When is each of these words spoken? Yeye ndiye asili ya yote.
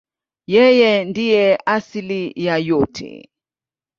Yeye 0.53 0.91
ndiye 1.09 1.45
asili 1.75 2.21
ya 2.45 2.55
yote. 2.67 3.09